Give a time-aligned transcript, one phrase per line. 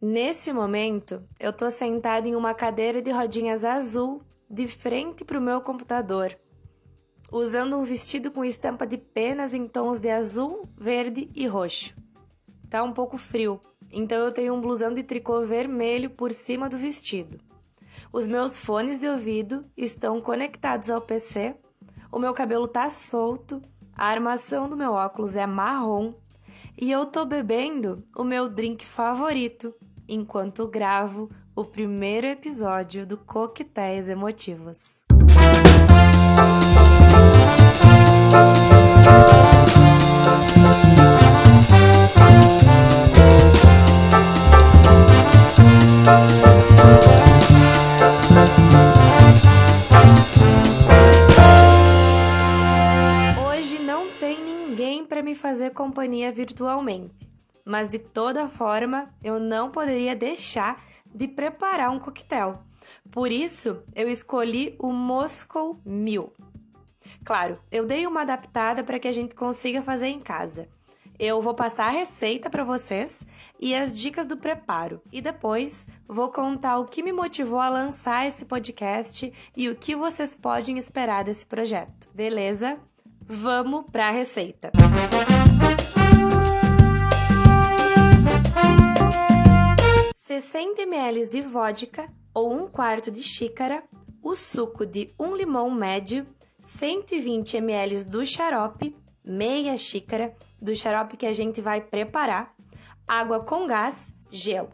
[0.00, 5.42] Nesse momento, eu tô sentada em uma cadeira de rodinhas azul, de frente para o
[5.42, 6.38] meu computador,
[7.32, 11.96] usando um vestido com estampa de penas em tons de azul, verde e roxo.
[12.70, 16.78] Tá um pouco frio, então eu tenho um blusão de tricô vermelho por cima do
[16.78, 17.40] vestido.
[18.12, 21.56] Os meus fones de ouvido estão conectados ao PC,
[22.12, 23.60] o meu cabelo tá solto,
[23.92, 26.14] a armação do meu óculos é marrom
[26.80, 29.74] e eu tô bebendo o meu drink favorito
[30.08, 35.02] enquanto gravo o primeiro episódio do Coquetéis Emotivos.
[53.46, 57.28] Hoje não tem ninguém para me fazer companhia virtualmente
[57.68, 62.62] mas de toda forma eu não poderia deixar de preparar um coquetel.
[63.12, 66.32] Por isso, eu escolhi o Moscow Mule.
[67.22, 70.66] Claro, eu dei uma adaptada para que a gente consiga fazer em casa.
[71.18, 73.26] Eu vou passar a receita para vocês
[73.60, 78.26] e as dicas do preparo, e depois vou contar o que me motivou a lançar
[78.26, 82.08] esse podcast e o que vocês podem esperar desse projeto.
[82.14, 82.78] Beleza?
[83.20, 84.70] Vamos para a receita.
[84.74, 85.67] Música
[90.78, 93.82] 60 ml de vodka ou um quarto de xícara,
[94.22, 96.24] o suco de um limão médio,
[96.62, 102.54] 120 ml do xarope, meia xícara do xarope que a gente vai preparar,
[103.08, 104.70] água com gás, gelo.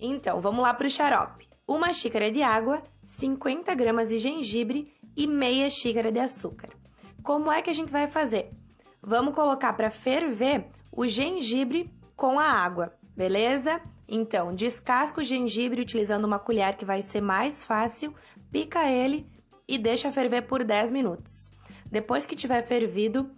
[0.00, 1.48] Então, vamos lá para o xarope.
[1.68, 6.70] Uma xícara de água, 50 gramas de gengibre e meia xícara de açúcar.
[7.22, 8.50] Como é que a gente vai fazer?
[9.00, 13.80] Vamos colocar para ferver o gengibre com a água, beleza?
[14.14, 18.14] Então, descasca o gengibre utilizando uma colher que vai ser mais fácil,
[18.50, 19.26] pica ele
[19.66, 21.50] e deixa ferver por 10 minutos.
[21.90, 23.30] Depois que tiver fervido,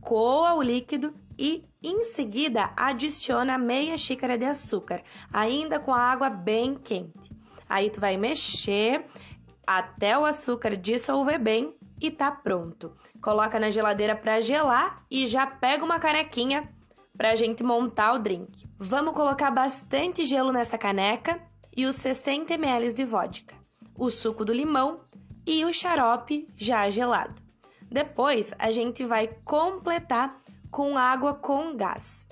[0.00, 6.30] coa o líquido e em seguida adiciona meia xícara de açúcar, ainda com a água
[6.30, 7.30] bem quente.
[7.68, 9.04] Aí tu vai mexer
[9.66, 12.96] até o açúcar dissolver bem e tá pronto.
[13.20, 16.66] Coloca na geladeira para gelar e já pega uma canequinha
[17.16, 18.68] para a gente montar o drink.
[18.78, 21.40] Vamos colocar bastante gelo nessa caneca
[21.76, 23.54] e os 60 ml de vodka,
[23.96, 25.00] o suco do limão
[25.46, 27.42] e o xarope já gelado.
[27.90, 32.26] Depois a gente vai completar com água com gás.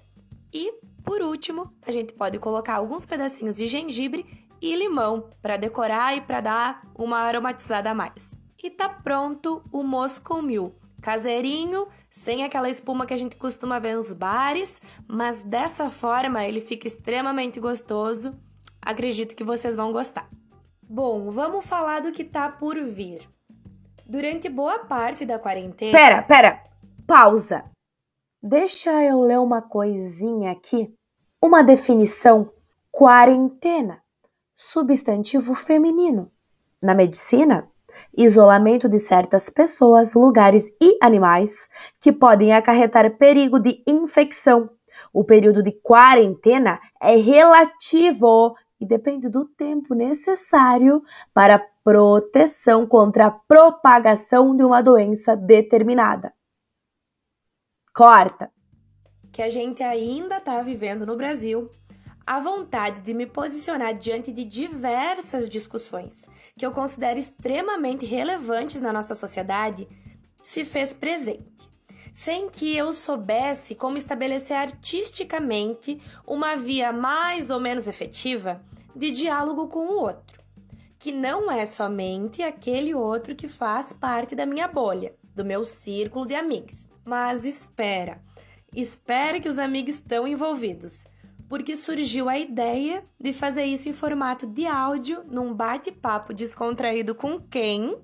[0.53, 0.73] E
[1.05, 4.27] por último, a gente pode colocar alguns pedacinhos de gengibre
[4.61, 8.41] e limão para decorar e para dar uma aromatizada a mais.
[8.63, 10.73] E tá pronto o Moscow Mule,
[11.03, 16.61] caseirinho, sem aquela espuma que a gente costuma ver nos bares, mas dessa forma ele
[16.61, 18.33] fica extremamente gostoso.
[18.81, 20.31] Acredito que vocês vão gostar.
[20.83, 23.29] Bom, vamos falar do que tá por vir.
[24.07, 25.93] Durante boa parte da quarentena.
[25.93, 26.65] Pera, pera!
[27.07, 27.65] Pausa!
[28.43, 30.93] Deixa eu ler uma coisinha aqui.
[31.41, 32.53] Uma definição:
[32.91, 34.03] quarentena,
[34.57, 36.31] substantivo feminino.
[36.81, 37.72] Na medicina,
[38.17, 41.69] isolamento de certas pessoas, lugares e animais
[42.01, 44.71] que podem acarretar perigo de infecção.
[45.13, 51.03] O período de quarentena é relativo e depende do tempo necessário
[51.33, 56.33] para proteção contra a propagação de uma doença determinada.
[57.95, 58.51] Corta.
[59.33, 61.71] Que a gente ainda está vivendo no Brasil
[62.27, 68.93] a vontade de me posicionar diante de diversas discussões que eu considero extremamente relevantes na
[68.93, 69.89] nossa sociedade
[70.43, 71.69] se fez presente,
[72.13, 78.63] sem que eu soubesse como estabelecer artisticamente uma via mais ou menos efetiva
[78.95, 80.41] de diálogo com o outro,
[80.99, 86.27] que não é somente aquele outro que faz parte da minha bolha, do meu círculo
[86.27, 86.89] de amigos.
[87.05, 88.23] Mas espera,
[88.75, 91.05] espera que os amigos estão envolvidos
[91.53, 97.39] porque surgiu a ideia de fazer isso em formato de áudio, num bate-papo descontraído com
[97.39, 97.99] quem?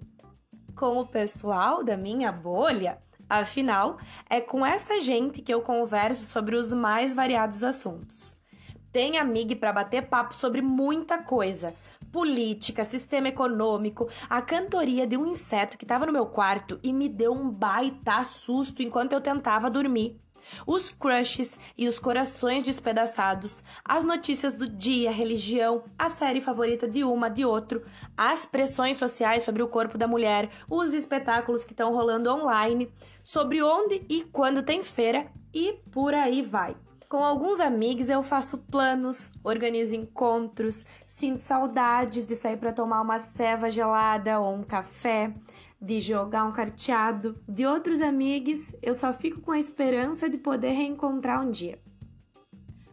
[0.77, 2.99] Com o pessoal da minha bolha.
[3.27, 3.97] Afinal,
[4.29, 8.37] é com essa gente que eu converso sobre os mais variados assuntos.
[8.93, 11.75] Tem amigo para bater papo sobre muita coisa.
[12.13, 17.09] Política, sistema econômico, a cantoria de um inseto que estava no meu quarto e me
[17.09, 20.21] deu um baita susto enquanto eu tentava dormir
[20.67, 27.05] os crushes e os corações despedaçados, as notícias do dia, religião, a série favorita de
[27.05, 27.85] uma, de outro,
[28.17, 32.93] as pressões sociais sobre o corpo da mulher, os espetáculos que estão rolando online,
[33.23, 36.77] sobre onde e quando tem feira e por aí vai.
[37.09, 43.19] Com alguns amigos eu faço planos, organizo encontros, sinto saudades de sair para tomar uma
[43.19, 45.33] ceva gelada ou um café,
[45.81, 47.41] de jogar um carteado.
[47.49, 51.79] De outros amigos, eu só fico com a esperança de poder reencontrar um dia.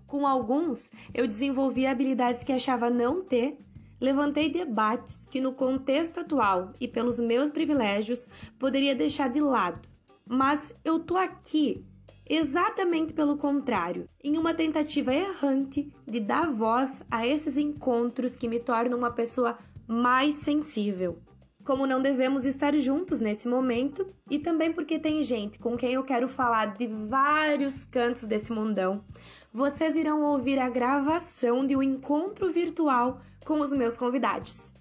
[0.06, 3.58] Com alguns, eu desenvolvi habilidades que achava não ter,
[4.00, 8.30] levantei debates que, no contexto atual e pelos meus privilégios,
[8.60, 9.88] poderia deixar de lado.
[10.28, 11.86] Mas eu tô aqui
[12.28, 18.60] exatamente pelo contrário, em uma tentativa errante de dar voz a esses encontros que me
[18.60, 21.20] tornam uma pessoa mais sensível.
[21.65, 26.03] Como não devemos estar juntos nesse momento, e também porque tem gente com quem eu
[26.03, 29.03] quero falar de vários cantos desse mundão,
[29.51, 34.71] vocês irão ouvir a gravação de um encontro virtual com os meus convidados.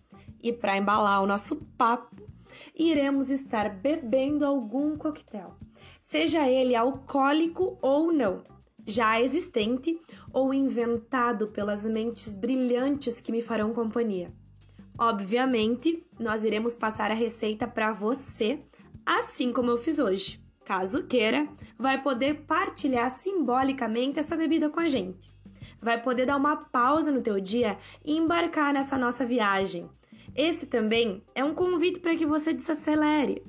[0.42, 2.22] E para embalar o nosso papo,
[2.78, 5.56] iremos estar bebendo algum coquetel
[6.14, 8.44] seja ele alcoólico ou não,
[8.86, 9.98] já existente
[10.32, 14.32] ou inventado pelas mentes brilhantes que me farão companhia.
[14.96, 18.60] Obviamente, nós iremos passar a receita para você,
[19.04, 20.40] assim como eu fiz hoje.
[20.64, 21.48] Caso queira,
[21.78, 25.34] vai poder partilhar simbolicamente essa bebida com a gente.
[25.80, 29.90] Vai poder dar uma pausa no teu dia e embarcar nessa nossa viagem.
[30.34, 33.42] Esse também é um convite para que você desacelere.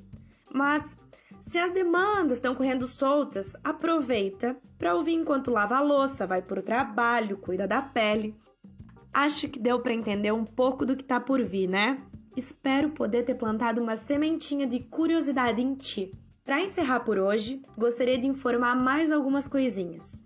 [0.52, 0.96] Mas
[1.42, 6.60] se as demandas estão correndo soltas, aproveita para ouvir enquanto lava a louça, vai para
[6.60, 8.34] o trabalho, cuida da pele.
[9.18, 12.02] Acho que deu para entender um pouco do que está por vir, né?
[12.36, 16.12] Espero poder ter plantado uma sementinha de curiosidade em ti.
[16.44, 20.22] Para encerrar por hoje, gostaria de informar mais algumas coisinhas.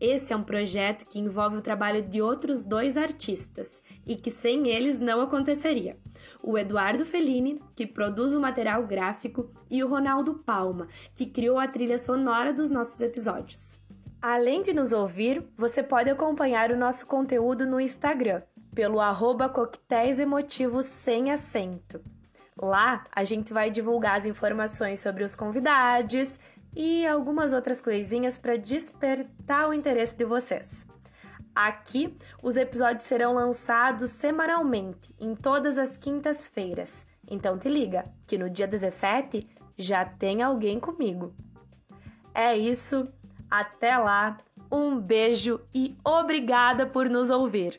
[0.00, 4.66] Esse é um projeto que envolve o trabalho de outros dois artistas e que sem
[4.66, 5.96] eles não aconteceria.
[6.42, 11.68] O Eduardo Fellini, que produz o material gráfico, e o Ronaldo Palma, que criou a
[11.68, 13.78] trilha sonora dos nossos episódios.
[14.22, 18.40] Além de nos ouvir, você pode acompanhar o nosso conteúdo no Instagram,
[18.72, 22.00] pelo arroba coquetéis emotivos sem acento.
[22.56, 26.38] Lá a gente vai divulgar as informações sobre os convidados
[26.72, 30.86] e algumas outras coisinhas para despertar o interesse de vocês.
[31.52, 37.04] Aqui, os episódios serão lançados semanalmente, em todas as quintas-feiras.
[37.28, 41.34] Então te liga, que no dia 17 já tem alguém comigo.
[42.32, 43.12] É isso,
[43.52, 44.38] até lá,
[44.70, 47.78] um beijo e obrigada por nos ouvir!